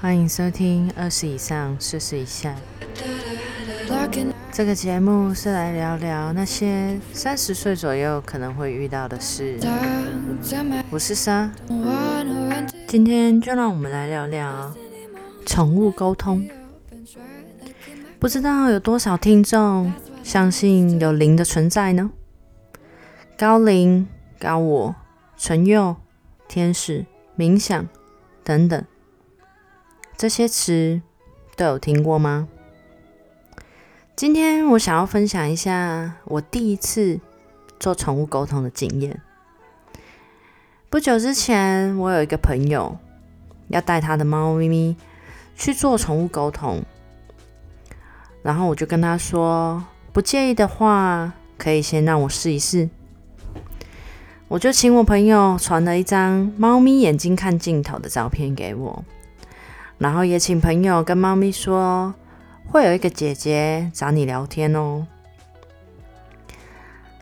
[0.00, 2.56] 欢迎收听二十以上，四十以下。
[4.50, 9.58] 这个节目是来聊聊那些三十岁左右可能会遇到的事。
[10.88, 11.50] 我是莎，
[12.86, 14.74] 今天就让我们来聊聊
[15.44, 16.48] 宠物沟通。
[18.18, 19.92] 不知道有多少听众
[20.22, 22.10] 相信有灵的存在呢？
[23.36, 24.08] 高灵、
[24.38, 24.94] 高我、
[25.36, 25.94] 纯佑、
[26.48, 27.04] 天使、
[27.36, 27.86] 冥想
[28.42, 28.82] 等等，
[30.20, 31.00] 这些词
[31.56, 32.46] 都有听过吗？
[34.14, 37.18] 今天我想要分享一下我第一次
[37.78, 39.18] 做宠物沟通的经验。
[40.90, 42.98] 不久之前，我有一个朋友
[43.68, 44.94] 要带他的猫咪咪
[45.56, 46.82] 去做宠物沟通，
[48.42, 52.90] 然后我就跟他说，不介意的话，可以先让我试一试。
[54.48, 59.02] 我就请我朋友传了一张猫咪眼睛看镜头的照片给我，
[60.00, 62.12] 然后也请朋友跟猫咪说。
[62.70, 65.04] 会有一个姐姐找你聊天哦。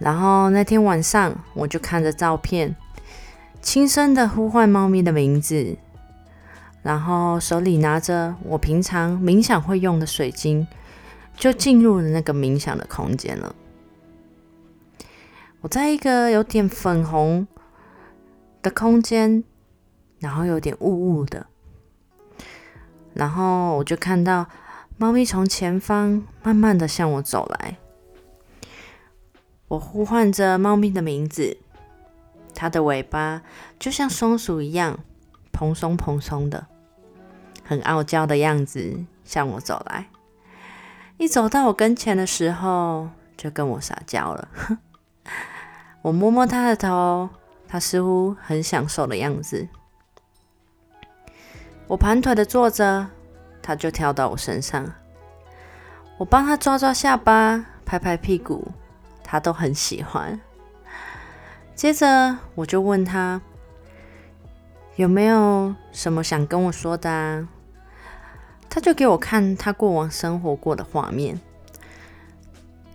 [0.00, 2.74] 然后那天晚上，我就看着照片，
[3.62, 5.76] 轻声的呼唤猫咪的名字，
[6.82, 10.66] 然后手里拿着我平常冥想会用的水晶，
[11.36, 13.54] 就进入了那个冥想的空间了。
[15.60, 17.46] 我在一个有点粉红
[18.62, 19.44] 的空间，
[20.18, 21.46] 然后有点雾雾的，
[23.16, 24.46] 然后我就看到。
[24.98, 27.76] 猫咪从前方慢慢的向我走来，
[29.68, 31.58] 我呼唤着猫咪的名字，
[32.54, 33.42] 它的尾巴
[33.78, 34.98] 就像松鼠一样
[35.52, 36.66] 蓬松蓬松的，
[37.62, 40.06] 很傲娇的样子向我走来。
[41.18, 44.48] 一走到我跟前的时候，就跟我撒娇了。
[46.00, 47.28] 我摸摸它的头，
[47.68, 49.68] 它似乎很享受的样子。
[51.86, 53.08] 我盘腿的坐着。
[53.62, 54.92] 他就跳到我身上，
[56.18, 58.68] 我帮他抓抓下巴，拍拍屁股，
[59.24, 60.40] 他都很喜欢。
[61.74, 63.42] 接着我就问他
[64.94, 67.48] 有没有什么想跟我说的啊，
[68.70, 71.40] 他就给我看他过往生活过的画面。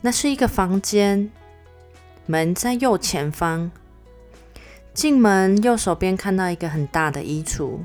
[0.00, 1.30] 那是一个房间，
[2.26, 3.70] 门在右前方，
[4.92, 7.78] 进门右手边看到一个很大的衣橱，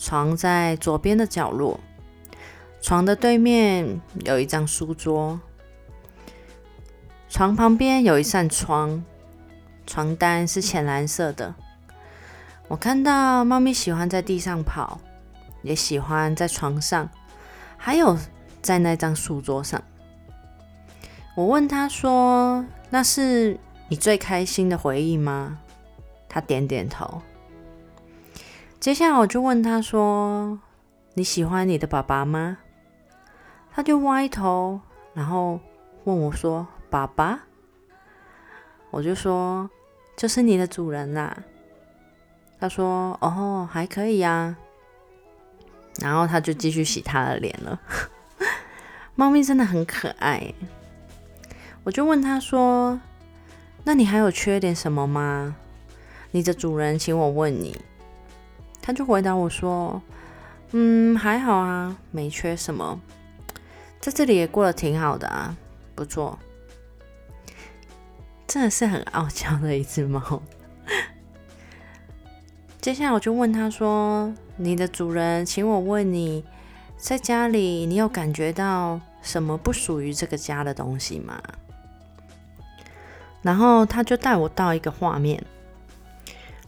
[0.00, 1.78] 床在左边的角落。
[2.80, 5.38] 床的对面有一张书桌，
[7.28, 9.04] 床旁边有一扇窗，
[9.86, 11.54] 床单是浅蓝色的。
[12.68, 14.98] 我看到猫咪喜欢在地上跑，
[15.60, 17.10] 也喜欢在床上，
[17.76, 18.16] 还有
[18.62, 19.82] 在那张书桌上。
[21.34, 25.58] 我问他说：“那是你最开心的回忆吗？”
[26.30, 27.20] 他点点头。
[28.80, 30.58] 接下来我就问他说
[31.12, 32.56] ：“你喜欢你的爸爸吗？”
[33.70, 34.80] 他就歪头，
[35.12, 35.60] 然后
[36.04, 37.40] 问我说：“爸爸？”
[38.90, 39.68] 我就说
[40.16, 41.44] ：“就是你的主人啦。”
[42.58, 44.56] 他说：“哦，还可以呀。”
[46.00, 47.78] 然后他就继续洗他的脸了。
[49.14, 50.54] 猫咪真的很可爱。
[51.84, 52.98] 我就问他说
[53.84, 55.54] ：“那你还有缺点什么吗？”
[56.32, 57.78] 你的主人请我问你。
[58.82, 60.00] 他就回答我说
[60.72, 63.00] ：“嗯，还好啊，没缺什么。”
[64.00, 65.56] 在这里也过得挺好的啊，
[65.94, 66.38] 不错，
[68.46, 70.42] 真的是很傲娇的一只猫。
[72.80, 76.42] 接下来我就问他说：“你的主人请我问你，
[76.96, 81.38] 在家里你有感觉到什么不属于这个家的东西吗？”
[83.42, 85.44] 然后他就带我到一个画面，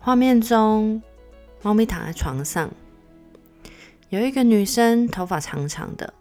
[0.00, 1.02] 画面中
[1.62, 2.68] 猫咪躺在床上，
[4.08, 6.12] 有一个女生，头发长长的。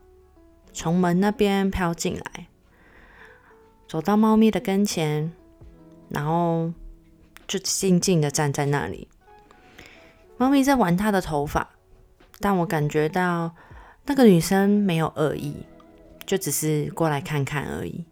[0.72, 2.48] 从门那边飘进来，
[3.88, 5.34] 走到猫咪的跟前，
[6.10, 6.72] 然后
[7.48, 9.08] 就静静的站在那里。
[10.38, 11.72] 猫咪在玩它的头发，
[12.40, 13.54] 但我感觉到
[14.06, 15.66] 那个女生没有恶意，
[16.26, 18.06] 就只是过来看看而已。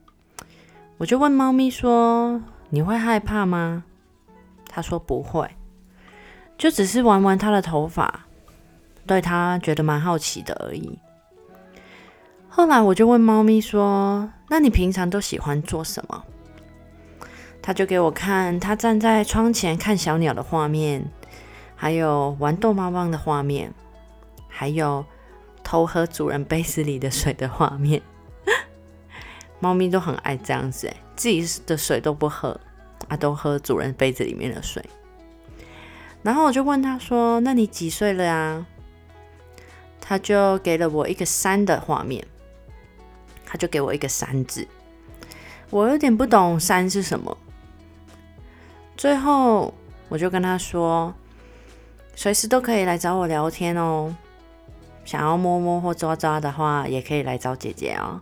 [0.98, 3.86] 我就问猫咪说：“你会害怕吗？”
[4.68, 5.50] 它说：“不会，
[6.59, 8.27] 就只是玩玩它的头发，
[9.07, 11.00] 对它觉得蛮好奇的而已。”
[12.47, 16.23] 后来我就问猫咪说：“那你平常都喜欢做什么？”
[17.61, 21.06] 他就给我看他站在窗前看小鸟的画面，
[21.75, 23.71] 还有玩逗猫棒的画面，
[24.47, 25.05] 还有
[25.63, 28.01] 偷喝主人杯子里的水的画面。
[29.59, 32.59] 猫咪都很爱这样子，哎，自己的水都不喝，
[33.07, 34.83] 啊，都喝主人杯子里面的水。
[36.21, 38.66] 然后我就问他说：“那你几岁了呀？”
[40.01, 42.25] 他就给了我一个三的画面，
[43.45, 44.68] 他就给我一个三字，
[45.69, 47.38] 我有点不懂三是什么。
[48.98, 49.74] 最后
[50.07, 51.13] 我就跟他说，
[52.16, 54.15] 随时都可以来找我聊天哦，
[55.06, 58.19] 想要摸摸或抓抓的话，也可以来找姐姐哦。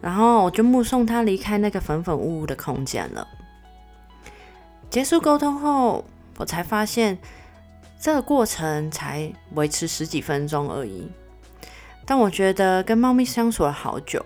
[0.00, 3.28] 然后我就目送他离开那个粉粉雾雾的空间了。
[4.88, 6.04] 结束沟通后，
[6.38, 7.18] 我才发现。
[7.96, 11.10] 这个过程才维持十几分钟而已，
[12.04, 14.22] 但我觉得跟猫咪相处了好久，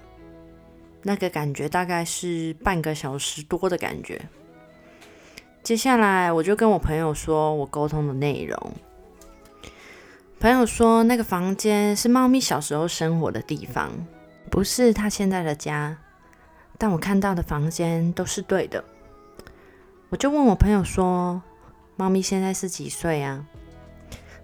[1.03, 4.21] 那个感觉大概是半个小时多的感觉。
[5.63, 8.73] 接下来我就跟我朋友说我沟通的内容，
[10.41, 13.93] 朋友说那个房间是猫咪小时候生活的地方，
[14.51, 15.97] 不是它现在的家，
[16.77, 18.83] 但我看到的房间都是对的。
[20.09, 21.41] 我就问我朋友说，
[21.99, 23.45] 猫咪现在是几岁啊？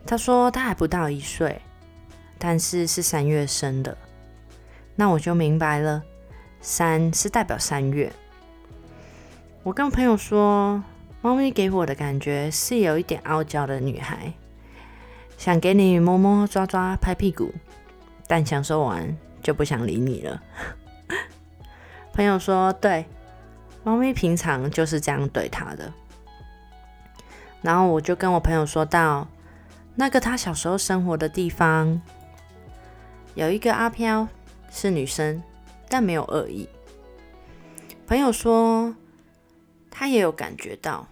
[0.05, 1.63] 他说他还不到一岁，
[2.37, 3.97] 但是是三月生的，
[4.97, 6.03] 那我就明白了，
[6.61, 8.13] 三是代表三月。
[9.63, 10.83] 我跟朋友说，
[11.23, 14.33] 猫咪给我的感觉是有一点傲娇的女孩，
[15.39, 17.55] 想给你摸摸、抓抓、拍屁股，
[18.27, 20.43] 但享受完就不想理你了。
[22.13, 23.07] 朋友说，对，
[23.85, 25.93] 猫咪平常就是这样对他的。
[27.65, 29.27] 然后我就跟我朋友说到。
[29.97, 32.01] 那个他小时候生活的地方，
[33.37, 34.27] 有一个阿飘
[34.69, 35.41] 是女生，
[35.89, 36.69] 但没有恶意。
[38.05, 38.93] 朋友说
[39.93, 41.07] 他也有感觉到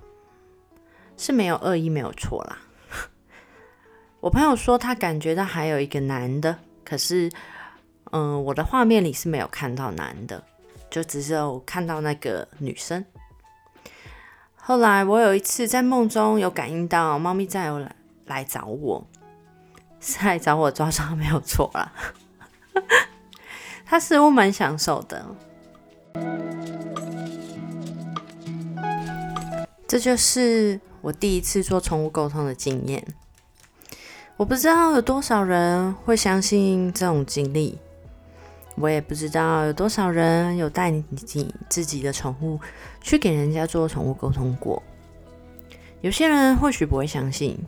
[1.17, 2.59] 是没有恶意，没有错啦。
[4.19, 7.31] 我朋友说他感觉到还有一个男的，可是
[8.11, 10.43] 嗯，我的画面里是没有看到男的，
[10.91, 13.05] 就只是有看到那个女生。
[14.65, 17.97] 后来我有一次在梦中有感应到猫咪在来。
[18.27, 19.05] 来找我，
[20.01, 21.93] 是 来找我抓抓没有错啦。
[23.85, 25.27] 它似乎蛮享受的。
[29.87, 33.05] 这就是我第一次做宠物沟通的经验。
[34.39, 37.79] 我不知道有多少人会相信这种经历，
[38.77, 41.05] 我也不知道有多少人有带你
[41.69, 42.59] 自己的宠物
[43.01, 44.83] 去给人家做宠物沟通过。
[46.01, 47.59] 有些人或许不会相信。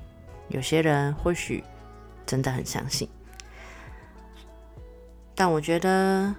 [0.49, 1.65] 有些人或许
[2.27, 3.09] 真的很相信，
[5.35, 6.33] 但我觉得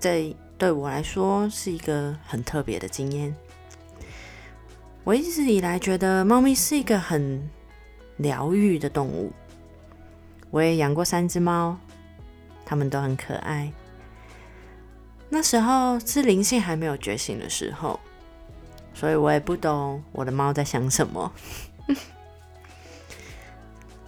[0.00, 3.32] 这对我来说是一个很特别的经验。
[5.04, 7.48] 我一直以来觉得猫咪是一个很
[8.16, 9.32] 疗愈的动物。
[10.50, 11.78] 我也养过三只猫，
[12.64, 13.72] 它们都很可爱。
[15.28, 17.98] 那时候是灵性还没有觉醒的时候，
[18.94, 21.32] 所以我也不懂我的猫在想什么。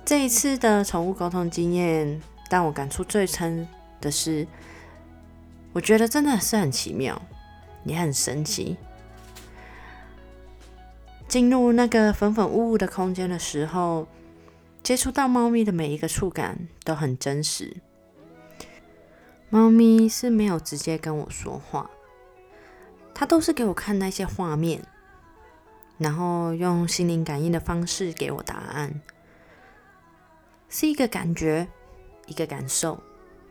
[0.05, 2.21] 这一次的宠物沟通经验，
[2.51, 3.69] 让我感触最深
[4.01, 4.47] 的是，
[5.73, 7.21] 我觉得真的是很奇妙，
[7.85, 8.77] 也很神奇。
[11.29, 14.09] 进入那个粉粉雾雾的空间的时候，
[14.83, 17.77] 接触到猫咪的每一个触感都很真实。
[19.51, 21.91] 猫咪是没有直接跟我说话，
[23.15, 24.83] 它都是给我看那些画面，
[25.97, 29.01] 然后用心灵感应的方式给我答案。
[30.69, 31.67] 是一个感觉，
[32.27, 33.03] 一个感受，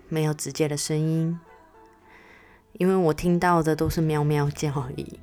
[0.08, 1.39] 没有直接的声音，
[2.74, 5.20] 因为我听到的都是喵喵叫而已。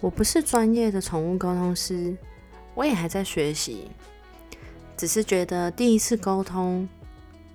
[0.00, 2.16] 我不是专业的宠物沟通师，
[2.74, 3.88] 我也还在学习，
[4.96, 6.88] 只是觉得第一次沟通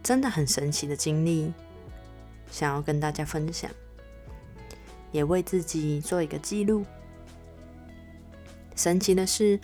[0.04, 1.54] 真的很神奇的经历，
[2.52, 3.70] 想要跟大家分享，
[5.12, 6.86] 也为自己做一个记录。
[8.76, 9.60] 神奇的是。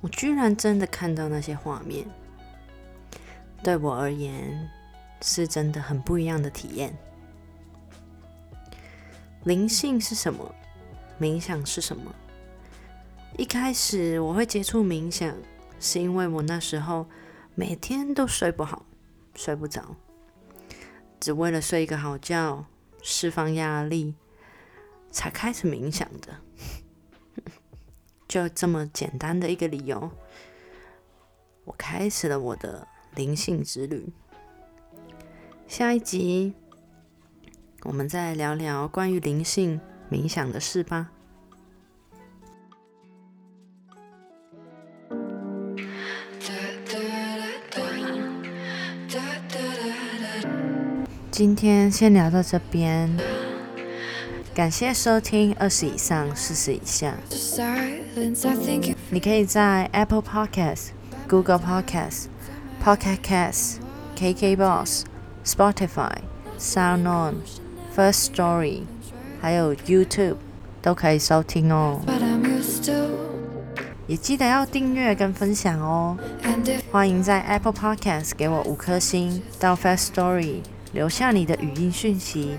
[0.00, 2.06] 我居然真的看到那些画面，
[3.62, 4.68] 对我而言
[5.22, 6.94] 是真的很不一样的体验。
[9.44, 10.54] 灵性是什么？
[11.18, 12.14] 冥想是什么？
[13.38, 15.34] 一开始我会接触冥想，
[15.80, 17.06] 是因为我那时候
[17.54, 18.84] 每天都睡不好，
[19.34, 19.96] 睡不着，
[21.20, 22.66] 只为了睡一个好觉，
[23.02, 24.14] 释放压力，
[25.10, 26.40] 才开始冥想的。
[28.28, 30.10] 就这么简单的一个理由，
[31.64, 34.12] 我开始了我的灵性之旅。
[35.66, 36.54] 下一集，
[37.82, 41.12] 我们再聊聊关于灵性冥想的事吧。
[51.36, 53.10] 今天先聊到这边。
[54.54, 57.12] 感谢收听二十以上四十以下。
[59.10, 60.90] 你可以在 Apple Podcast、
[61.28, 62.26] Google Podcast、
[62.84, 63.78] Pocket Cast、
[64.14, 65.02] KK Box、
[65.44, 66.12] Spotify、
[66.56, 67.34] SoundOn、
[67.96, 68.82] First Story，
[69.40, 70.36] 还有 YouTube
[70.80, 72.00] 都可以收听哦。
[74.06, 76.16] 也记得要订阅跟分享哦。
[76.92, 80.60] 欢迎在 Apple Podcast 给我五颗星，到 First Story
[80.94, 82.56] 留下你的语音讯息，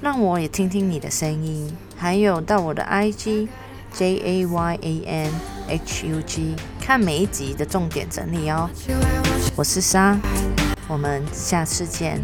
[0.00, 1.70] 让我也听听你的声音。
[1.94, 3.48] 还有到我的 IG
[3.92, 5.32] J A Y A N
[5.68, 8.70] H U G 看每一集的重点整理哦。
[9.54, 10.18] 我是莎，
[10.88, 12.18] 我们下次见。